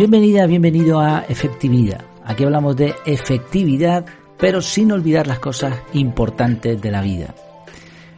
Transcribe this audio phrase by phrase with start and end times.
[0.00, 2.00] Bienvenida, bienvenido a Efectividad.
[2.24, 4.06] Aquí hablamos de efectividad,
[4.38, 7.34] pero sin olvidar las cosas importantes de la vida.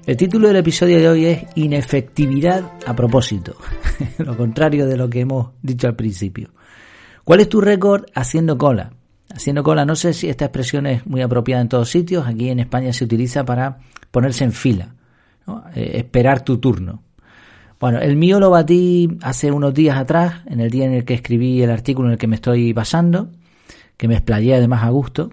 [0.06, 3.56] El título del episodio de hoy es Inefectividad a propósito,
[4.18, 6.50] lo contrario de lo que hemos dicho al principio.
[7.24, 8.92] ¿Cuál es tu récord haciendo cola?
[9.34, 12.60] Haciendo cola, no sé si esta expresión es muy apropiada en todos sitios, aquí en
[12.60, 13.80] España se utiliza para
[14.12, 14.94] ponerse en fila,
[15.74, 17.02] eh, esperar tu turno.
[17.82, 21.14] Bueno, el mío lo batí hace unos días atrás, en el día en el que
[21.14, 23.30] escribí el artículo en el que me estoy basando,
[23.96, 25.30] que me explayé además a gusto.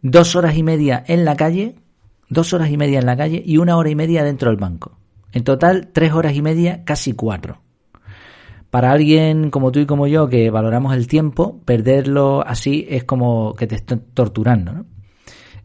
[0.00, 1.74] Dos horas y media en la calle,
[2.28, 5.00] dos horas y media en la calle y una hora y media dentro del banco.
[5.32, 7.60] En total, tres horas y media, casi cuatro.
[8.70, 13.56] Para alguien como tú y como yo que valoramos el tiempo, perderlo así es como
[13.56, 14.72] que te están torturando.
[14.72, 14.86] ¿no?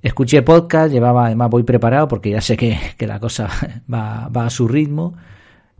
[0.01, 3.47] Escuché podcast, llevaba, además voy preparado porque ya sé que, la cosa
[3.94, 5.13] va, va a su ritmo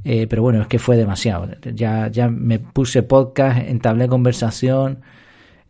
[0.04, 1.50] eh, pero bueno, es que fue demasiado.
[1.74, 5.00] Ya, ya me puse podcast, entablé conversación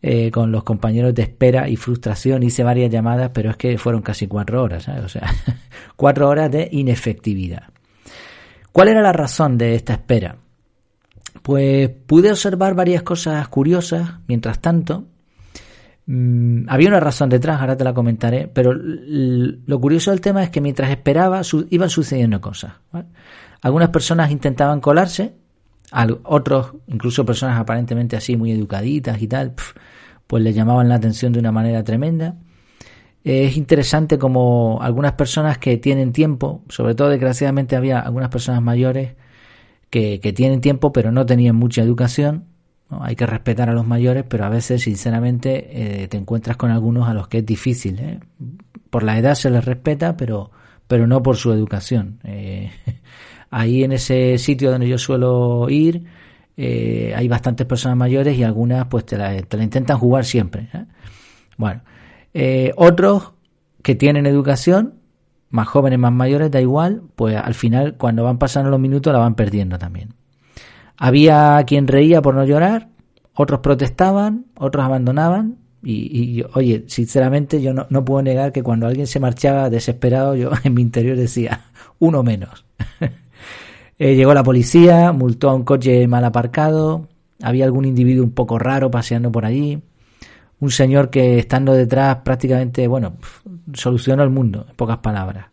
[0.02, 4.02] eh, con los compañeros de espera y frustración, hice varias llamadas, pero es que fueron
[4.02, 5.30] casi cuatro horas, O sea,
[5.96, 7.64] cuatro horas de inefectividad.
[8.72, 10.36] ¿Cuál era la razón de esta espera?
[11.42, 15.06] Pues pude observar varias cosas curiosas mientras tanto.
[16.06, 20.50] Mm, había una razón detrás, ahora te la comentaré, pero lo curioso del tema es
[20.50, 22.72] que mientras esperaba iban sucediendo cosas.
[23.62, 25.34] Algunas personas intentaban colarse,
[26.22, 29.54] otros, incluso personas aparentemente así muy educaditas y tal,
[30.26, 32.36] pues le llamaban la atención de una manera tremenda.
[33.22, 39.14] Es interesante como algunas personas que tienen tiempo, sobre todo desgraciadamente había algunas personas mayores
[39.90, 42.46] que, tienen tiempo pero no tenían mucha educación.
[42.88, 47.08] Hay que respetar a los mayores, pero a veces sinceramente eh, te encuentras con algunos
[47.08, 47.98] a los que es difícil.
[48.00, 48.20] ¿eh?
[48.88, 50.50] Por la edad se les respeta, pero,
[50.88, 52.18] pero no por su educación.
[52.24, 52.70] Eh,
[53.50, 56.04] Ahí en ese sitio donde yo suelo ir
[56.62, 60.68] eh, hay bastantes personas mayores y algunas pues te la, intentan jugar siempre.
[60.74, 60.84] ¿eh?
[61.56, 61.80] Bueno,
[62.34, 63.32] eh, otros
[63.82, 64.96] que tienen educación,
[65.48, 69.20] más jóvenes, más mayores, da igual, pues al final cuando van pasando los minutos la
[69.20, 70.12] van perdiendo también.
[70.98, 72.90] Había quien reía por no llorar,
[73.32, 79.06] otros protestaban, otros abandonaban y, oye, sinceramente yo no, no, puedo negar que cuando alguien
[79.06, 81.62] se marchaba desesperado, yo en mi interior decía,
[81.98, 82.66] uno menos.
[84.02, 87.06] Eh, llegó la policía, multó a un coche mal aparcado,
[87.42, 89.78] había algún individuo un poco raro paseando por allí,
[90.58, 93.18] un señor que estando detrás prácticamente, bueno,
[93.74, 95.48] solucionó el mundo, en pocas palabras.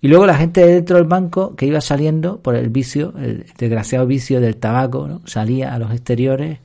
[0.00, 4.06] Y luego la gente dentro del banco que iba saliendo por el vicio, el desgraciado
[4.06, 5.22] vicio del tabaco, ¿no?
[5.24, 6.60] salía a los exteriores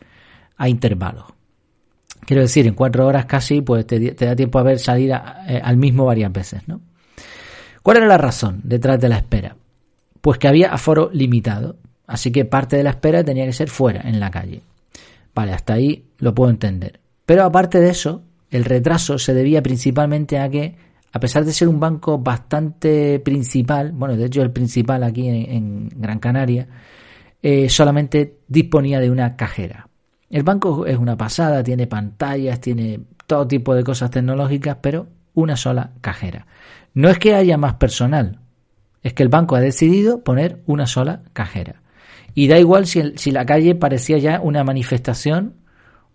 [0.55, 1.25] a intervalos.
[2.27, 5.09] Quiero decir, en cuatro horas casi, pues te, da tiempo a ver salir
[5.47, 6.79] eh, al mismo varias veces, ¿no?
[7.81, 9.55] ¿Cuál era la razón detrás de la espera?
[10.21, 14.01] Pues que había aforo limitado, así que parte de la espera tenía que ser fuera,
[14.01, 14.61] en la calle.
[15.33, 16.99] Vale, hasta ahí lo puedo entender.
[17.25, 20.75] Pero aparte de eso, el retraso se debía principalmente a que,
[21.11, 25.89] a pesar de ser un banco bastante principal, bueno, de hecho el principal aquí en,
[25.95, 26.67] Gran Canaria,
[27.41, 29.87] eh, solamente disponía de una cajera.
[30.29, 35.55] El banco es una pasada, tiene pantallas, tiene todo tipo de cosas tecnológicas, pero una
[35.55, 36.47] sola cajera.
[36.93, 38.39] No es que haya más personal,
[39.03, 41.81] es que el banco ha decidido poner una sola cajera.
[42.33, 45.53] Y da igual si, si la calle parecía ya una manifestación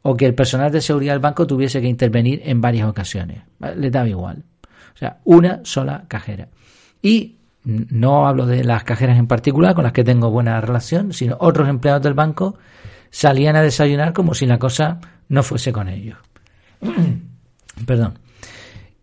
[0.02, 3.42] o que el personal de seguridad del banco tuviese que intervenir en varias ocasiones.
[3.76, 4.44] Le daba igual.
[4.94, 6.48] O sea, una sola cajera.
[7.00, 11.36] Y no hablo de las cajeras en particular con las que tengo buena relación, sino
[11.40, 12.56] otros empleados del banco
[13.10, 16.18] salían a desayunar como si la cosa no fuese con ellos.
[17.86, 18.18] Perdón.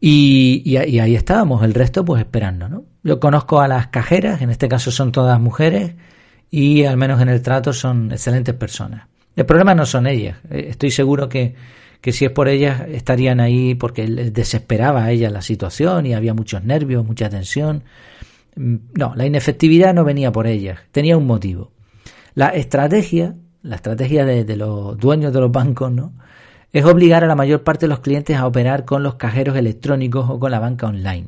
[0.01, 2.85] Y, y, ahí estábamos, el resto pues esperando, ¿no?
[3.03, 5.95] Yo conozco a las cajeras, en este caso son todas mujeres,
[6.49, 9.07] y al menos en el trato son excelentes personas.
[9.35, 11.55] El problema no son ellas, eh, estoy seguro que,
[12.01, 16.13] que si es por ellas estarían ahí porque les desesperaba a ellas la situación y
[16.13, 17.84] había muchos nervios, mucha tensión.
[18.55, 21.72] Mm, no, la inefectividad no venía por ellas, tenía un motivo.
[22.35, 26.13] La estrategia, la estrategia de, de los dueños de los bancos, ¿no?
[26.71, 30.29] Es obligar a la mayor parte de los clientes a operar con los cajeros electrónicos
[30.29, 31.27] o con la banca online.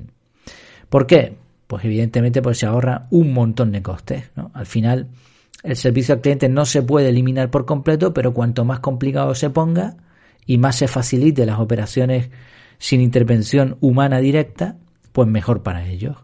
[0.90, 1.36] ¿Por qué?
[1.68, 4.30] Pues evidentemente porque se ahorra un montón de costes.
[4.54, 5.08] Al final,
[5.64, 9.50] el servicio al cliente no se puede eliminar por completo, pero cuanto más complicado se
[9.50, 9.96] ponga
[10.46, 12.30] y más se facilite las operaciones
[12.78, 14.76] sin intervención humana directa,
[15.12, 16.18] pues mejor para ellos.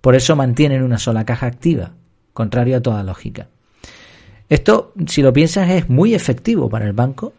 [0.00, 1.94] Por eso mantienen una sola caja activa,
[2.32, 3.48] contrario a toda lógica.
[4.48, 7.32] Esto, si lo piensas, es muy efectivo para el banco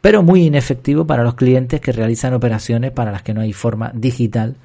[0.00, 3.92] pero muy inefectivo para los clientes que realizan operaciones para las que no hay forma
[3.94, 4.56] digital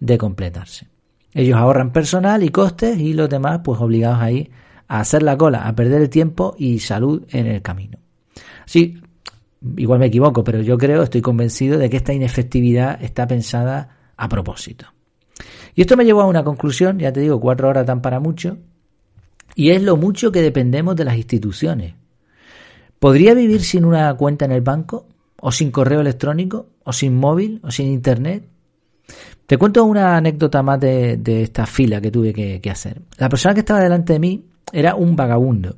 [0.00, 0.86] de completarse.
[1.32, 4.50] Ellos ahorran personal y costes y los demás pues obligados ahí
[4.86, 7.98] a hacer la cola, a perder el tiempo y salud en el camino.
[8.66, 9.00] Sí,
[9.76, 14.28] igual me equivoco, pero yo creo, estoy convencido de que esta inefectividad está pensada a
[14.28, 14.86] propósito.
[15.74, 18.58] Y esto me llevó a una conclusión, ya te digo, cuatro horas tan para mucho,
[19.56, 21.94] y es lo mucho que dependemos de las instituciones.
[23.04, 25.06] ¿Podría vivir sin una cuenta en el banco?
[25.38, 26.68] ¿O sin correo electrónico?
[26.84, 27.60] ¿O sin móvil?
[27.62, 28.48] ¿O sin internet?
[29.46, 33.02] Te cuento una anécdota más de, esta fila que tuve que, que, hacer.
[33.18, 35.76] La persona que estaba delante de mí era un vagabundo.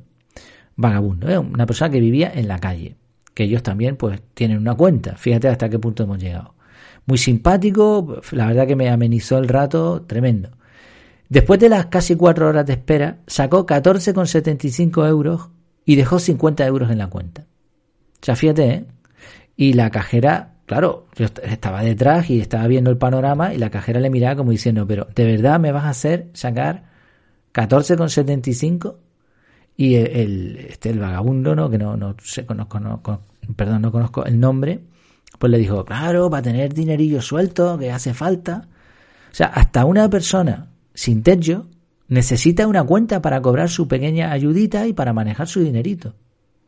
[0.77, 1.37] Vagabundo, ¿eh?
[1.37, 2.95] una persona que vivía en la calle.
[3.33, 5.17] Que ellos también pues tienen una cuenta.
[5.17, 6.53] Fíjate hasta qué punto hemos llegado.
[7.07, 10.51] Muy simpático, la verdad que me amenizó el rato, tremendo.
[11.27, 15.49] Después de las casi cuatro horas de espera, sacó 14,75 euros
[15.87, 17.45] y dejó 50 euros en la cuenta.
[18.21, 18.85] Sea, fíjate, ¿eh?
[19.55, 24.01] Y la cajera, claro, yo estaba detrás y estaba viendo el panorama y la cajera
[24.01, 26.83] le miraba como diciendo, pero ¿de verdad me vas a hacer sacar
[27.53, 28.97] 14,75?
[29.77, 31.69] Y el, este, el vagabundo, ¿no?
[31.69, 33.01] Que no, no sé, conozco, no,
[33.55, 34.81] perdón, no conozco el nombre,
[35.39, 38.67] pues le dijo, claro, para tener dinerillo suelto, que hace falta.
[39.31, 41.69] O sea, hasta una persona sin techo
[42.07, 46.15] necesita una cuenta para cobrar su pequeña ayudita y para manejar su dinerito.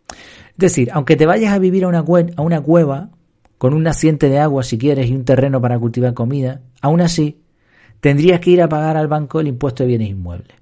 [0.09, 1.99] Es decir, aunque te vayas a vivir a una,
[2.35, 3.09] a una cueva
[3.57, 7.41] con un naciente de agua si quieres y un terreno para cultivar comida, aún así
[7.99, 10.57] tendrías que ir a pagar al banco el impuesto de bienes inmuebles.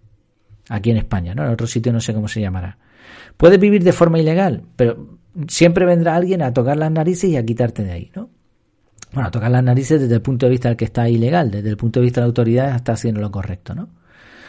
[0.69, 1.45] Aquí en España, ¿no?
[1.45, 2.77] En otro sitio no sé cómo se llamará.
[3.38, 7.45] Puedes vivir de forma ilegal, pero siempre vendrá alguien a tocar las narices y a
[7.45, 8.29] quitarte de ahí, ¿no?
[9.13, 11.77] Bueno, tocar las narices desde el punto de vista del que está ilegal, desde el
[11.77, 13.89] punto de vista de la autoridad está haciendo lo correcto, ¿no?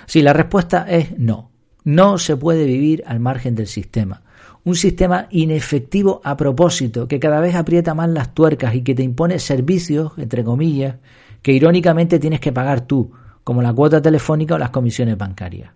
[0.09, 1.51] Sí, la respuesta es no.
[1.85, 4.23] No se puede vivir al margen del sistema.
[4.65, 9.03] Un sistema inefectivo a propósito, que cada vez aprieta más las tuercas y que te
[9.03, 10.97] impone servicios, entre comillas,
[11.43, 13.13] que irónicamente tienes que pagar tú,
[13.45, 15.73] como la cuota telefónica o las comisiones bancarias.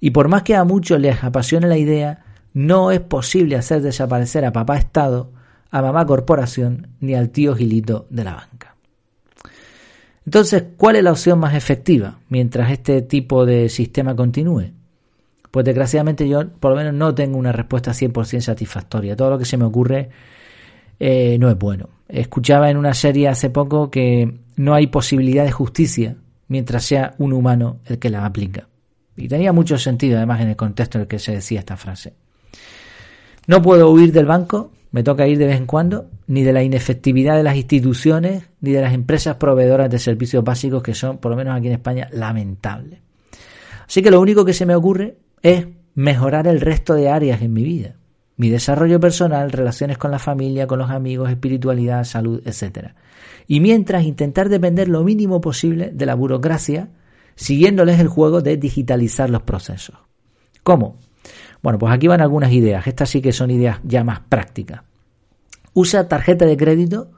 [0.00, 2.24] Y por más que a muchos les apasione la idea,
[2.54, 5.30] no es posible hacer desaparecer a papá Estado
[5.70, 8.71] a mamá corporación ni al tío Gilito de la banca.
[10.24, 14.70] Entonces, ¿cuál es la opción más efectiva mientras este tipo de sistema continúe?
[15.50, 19.16] Pues desgraciadamente yo por lo menos no tengo una respuesta 100% satisfactoria.
[19.16, 20.08] Todo lo que se me ocurre
[20.98, 21.88] eh, no es bueno.
[22.08, 26.16] Escuchaba en una serie hace poco que no hay posibilidad de justicia
[26.48, 28.68] mientras sea un humano el que la aplica.
[29.16, 32.14] Y tenía mucho sentido además en el contexto en el que se decía esta frase.
[33.46, 36.62] No puedo huir del banco me toca ir de vez en cuando, ni de la
[36.62, 41.30] inefectividad de las instituciones, ni de las empresas proveedoras de servicios básicos que son, por
[41.30, 43.00] lo menos aquí en España, lamentables.
[43.86, 47.52] Así que lo único que se me ocurre es mejorar el resto de áreas en
[47.54, 47.96] mi vida.
[48.36, 52.90] Mi desarrollo personal, relaciones con la familia, con los amigos, espiritualidad, salud, etc.
[53.46, 56.90] Y mientras intentar depender lo mínimo posible de la burocracia,
[57.34, 59.96] siguiéndoles el juego de digitalizar los procesos.
[60.62, 60.98] ¿Cómo?
[61.62, 62.86] Bueno, pues aquí van algunas ideas.
[62.86, 64.82] Estas sí que son ideas ya más prácticas.
[65.72, 67.10] Usa tarjeta de crédito.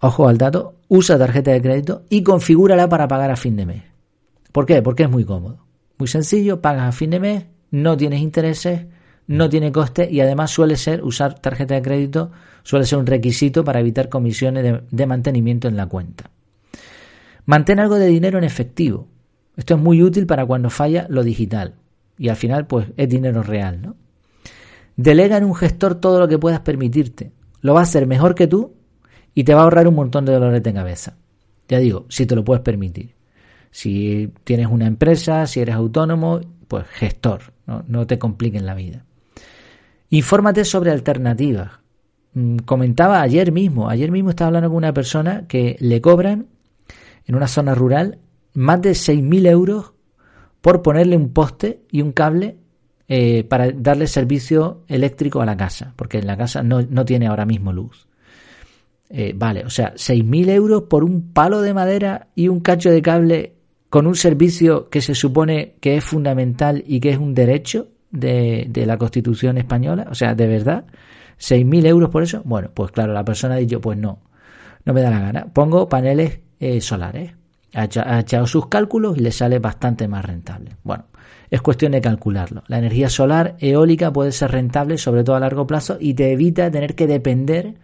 [0.00, 0.74] Ojo al dato.
[0.88, 3.82] Usa tarjeta de crédito y configúrala para pagar a fin de mes.
[4.50, 4.82] ¿Por qué?
[4.82, 5.64] Porque es muy cómodo.
[5.98, 8.86] Muy sencillo, pagas a fin de mes, no tienes intereses,
[9.26, 12.32] no tiene coste y además suele ser usar tarjeta de crédito,
[12.62, 16.30] suele ser un requisito para evitar comisiones de, de mantenimiento en la cuenta.
[17.44, 19.06] Mantén algo de dinero en efectivo.
[19.56, 21.74] Esto es muy útil para cuando falla lo digital
[22.20, 23.96] y al final pues es dinero real, ¿no?
[24.94, 27.32] Delega en un gestor todo lo que puedas permitirte.
[27.62, 28.74] Lo va a hacer mejor que tú
[29.34, 31.16] y te va a ahorrar un montón de dolores de cabeza.
[31.66, 33.14] Ya digo, si te lo puedes permitir.
[33.70, 39.06] Si tienes una empresa, si eres autónomo, pues gestor, no, no te compliquen la vida.
[40.10, 41.70] Infórmate sobre alternativas.
[42.34, 46.48] Mm, comentaba ayer mismo, ayer mismo estaba hablando con una persona que le cobran
[47.24, 48.18] en una zona rural
[48.52, 49.94] más de 6.000 euros
[50.60, 52.56] por ponerle un poste y un cable
[53.08, 57.44] eh, para darle servicio eléctrico a la casa, porque en la casa no, tiene ahora
[57.44, 58.06] mismo luz.
[59.08, 63.02] Eh, vale, o sea, 6.000 euros por un palo de madera y un cacho de
[63.02, 63.54] cable
[63.88, 68.66] con un servicio que se supone que es fundamental y que es un derecho de,
[68.68, 70.06] de la Constitución española.
[70.08, 70.84] O sea, de verdad,
[71.40, 72.42] 6.000 euros por eso.
[72.44, 74.20] Bueno, pues claro, la persona dicho, pues no,
[74.84, 75.46] no me da la gana.
[75.52, 77.32] Pongo paneles eh, solares.
[77.72, 80.76] Ha echado sus cálculos y le sale bastante más rentable.
[80.82, 81.04] Bueno,
[81.50, 82.62] es cuestión de calcularlo.
[82.66, 86.70] La energía solar eólica puede ser rentable, sobre todo a largo plazo, y te evita
[86.70, 87.74] tener que depender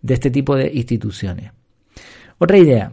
[0.00, 1.52] de este tipo de instituciones.
[2.38, 2.92] Otra idea,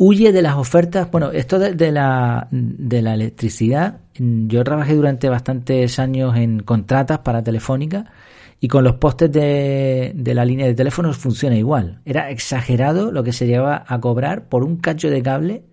[0.00, 1.10] huye de las ofertas.
[1.10, 7.42] Bueno, esto de, la, de la electricidad, yo trabajé durante bastantes años en contratas para
[7.42, 8.06] Telefónica
[8.60, 12.00] y con los postes de, la línea de teléfonos funciona igual.
[12.06, 15.64] Era exagerado lo que se llevaba a cobrar por un cacho de cable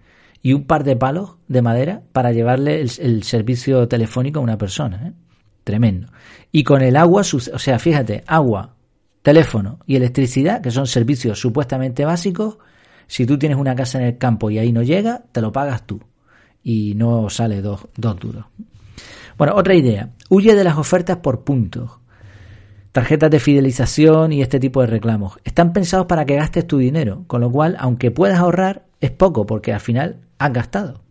[0.41, 5.07] y un par de palos de madera para llevarle el, servicio telefónico a una persona.
[5.07, 5.13] ¿eh?
[5.63, 6.09] Tremendo.
[6.51, 8.75] Y con el agua, o sea, fíjate, agua,
[9.21, 12.57] teléfono y electricidad, que son servicios supuestamente básicos,
[13.07, 15.85] si tú tienes una casa en el campo y ahí no llega, te lo pagas
[15.85, 16.01] tú.
[16.63, 18.45] Y no sale dos, dos duros.
[19.37, 20.09] Bueno, otra idea.
[20.29, 21.91] Huye de las ofertas por puntos.
[22.91, 25.39] Tarjetas de fidelización y este tipo de reclamos.
[25.43, 29.45] Están pensados para que gastes tu dinero, con lo cual, aunque puedas ahorrar, es poco
[29.45, 31.01] porque al final has gastado.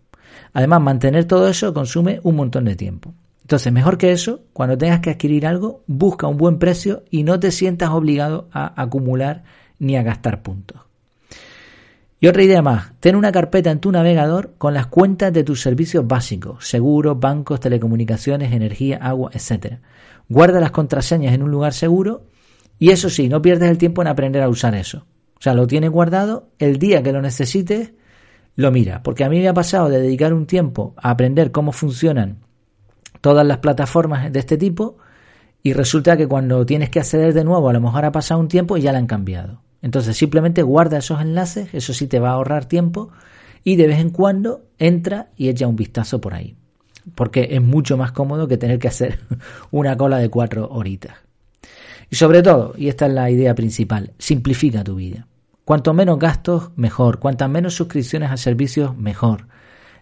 [0.52, 3.14] Además, mantener todo eso consume un montón de tiempo.
[3.42, 7.38] Entonces, mejor que eso, cuando tengas que adquirir algo, busca un buen precio y no
[7.38, 9.44] te sientas obligado a acumular
[9.78, 10.85] ni a gastar puntos.
[12.18, 15.60] Y otra idea más, ten una carpeta en tu navegador con las cuentas de tus
[15.60, 19.80] servicios básicos, seguros, bancos, telecomunicaciones, energía, agua, etc.
[20.28, 22.24] Guarda las contraseñas en un lugar seguro
[22.78, 25.06] y eso sí, no pierdas el tiempo en aprender a usar eso.
[25.38, 27.92] O sea, lo tienes guardado, el día que lo necesites,
[28.54, 29.02] lo mira.
[29.02, 32.38] Porque a mí me ha pasado de dedicar un tiempo a aprender cómo funcionan
[33.20, 34.96] todas las plataformas de este tipo
[35.62, 38.48] y resulta que cuando tienes que acceder de nuevo, a lo mejor ha pasado un
[38.48, 39.65] tiempo y ya la han cambiado.
[39.86, 43.10] Entonces simplemente guarda esos enlaces, eso sí te va a ahorrar tiempo
[43.62, 46.56] y de vez en cuando entra y echa un vistazo por ahí.
[47.14, 49.20] Porque es mucho más cómodo que tener que hacer
[49.70, 51.14] una cola de cuatro horitas.
[52.10, 55.28] Y sobre todo, y esta es la idea principal, simplifica tu vida.
[55.64, 57.20] Cuanto menos gastos, mejor.
[57.20, 59.46] Cuantas menos suscripciones a servicios, mejor.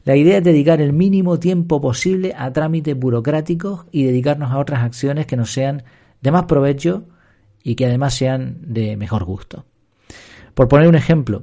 [0.04, 4.82] La idea es dedicar el mínimo tiempo posible a trámites burocráticos y dedicarnos a otras
[4.82, 5.82] acciones que nos sean
[6.22, 7.04] de más provecho
[7.62, 9.66] y que además sean de mejor gusto.
[10.54, 11.42] Por poner un ejemplo,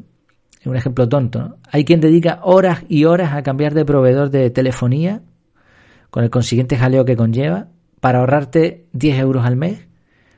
[0.66, 5.22] un ejemplo tonto, hay quien dedica horas y horas a cambiar de proveedor de telefonía,
[6.10, 7.68] con el consiguiente jaleo que conlleva,
[8.00, 9.88] para ahorrarte 10 euros al mes,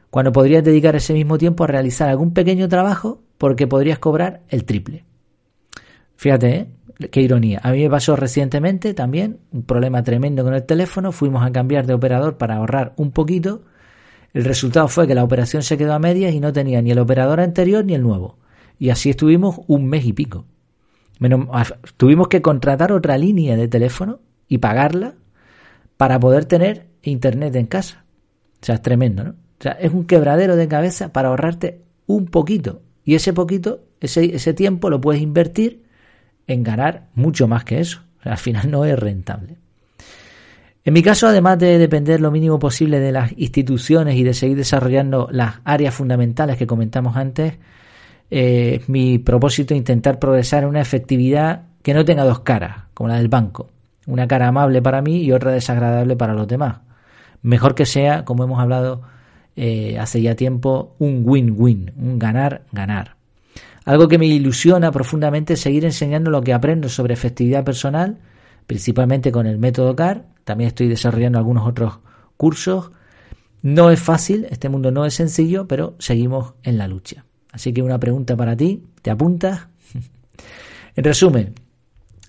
[0.09, 4.63] cuando podrías dedicar ese mismo tiempo a realizar algún pequeño trabajo porque podrías cobrar el
[4.63, 5.05] triple.
[6.15, 6.67] Fíjate, ¿eh?
[7.09, 7.59] qué ironía.
[7.63, 11.11] A mí me pasó recientemente también un problema tremendo con el teléfono.
[11.11, 13.63] Fuimos a cambiar de operador para ahorrar un poquito.
[14.33, 16.99] El resultado fue que la operación se quedó a medias y no tenía ni el
[16.99, 18.37] operador anterior ni el nuevo.
[18.79, 20.45] Y así estuvimos un mes y pico.
[21.97, 25.15] tuvimos que contratar otra línea de teléfono y pagarla
[25.97, 28.05] para poder tener internet en casa.
[28.61, 29.31] O sea, es tremendo, ¿no?
[29.31, 32.81] O sea, es un quebradero de cabeza para ahorrarte un poquito.
[33.05, 35.83] Y ese poquito, ese, ese tiempo lo puedes invertir
[36.47, 38.01] en ganar mucho más que eso.
[38.21, 39.57] al final no es rentable.
[40.85, 44.57] En mi caso, además de depender lo mínimo posible de las instituciones y de seguir
[44.57, 47.53] desarrollando las áreas fundamentales que comentamos antes,
[48.35, 53.09] eh, mi propósito es intentar progresar en una efectividad que no tenga dos caras, como
[53.09, 53.69] la del banco.
[54.07, 56.79] Una cara amable para mí y otra desagradable para los demás.
[57.43, 59.03] Mejor que sea, como hemos hablado
[59.55, 63.17] eh, hace ya tiempo, un win-win, un ganar-ganar.
[63.85, 68.17] Algo que me ilusiona profundamente es seguir enseñando lo que aprendo sobre efectividad personal,
[68.65, 70.25] principalmente con el método CAR.
[70.43, 71.99] También estoy desarrollando algunos otros
[72.35, 72.89] cursos.
[73.61, 77.25] No es fácil, este mundo no es sencillo, pero seguimos en la lucha.
[77.53, 79.67] Así que una pregunta para ti, ¿te apuntas?
[80.95, 81.53] en resumen,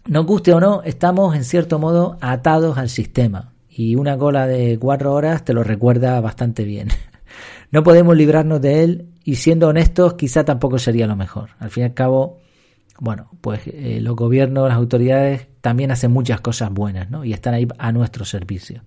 [0.07, 4.79] nos guste o no, estamos en cierto modo atados al sistema y una cola de
[4.79, 6.89] cuatro horas te lo recuerda bastante bien.
[7.71, 11.51] No podemos librarnos de él y siendo honestos quizá tampoco sería lo mejor.
[11.59, 12.39] Al fin y al cabo,
[13.01, 17.25] bueno, pues eh, los gobiernos, las autoridades también hacen muchas cosas buenas ¿no?
[17.25, 18.85] y están ahí a nuestro servicio.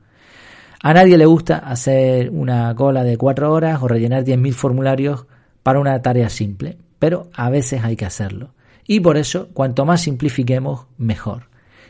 [0.81, 5.25] A nadie le gusta hacer una cola de cuatro horas o rellenar 10.000 formularios
[5.67, 8.53] para una tarea simple, pero a veces hay que hacerlo.
[8.85, 11.49] Y por eso, cuanto más simplifiquemos, mejor.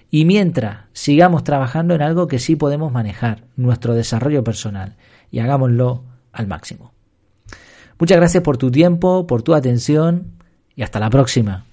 [0.10, 4.96] Y mientras sigamos trabajando en algo que sí podemos manejar, nuestro desarrollo personal,
[5.30, 6.92] y hagámoslo al máximo.
[8.00, 10.32] Muchas gracias por tu tiempo, por tu atención
[10.76, 11.64] y hasta la próxima.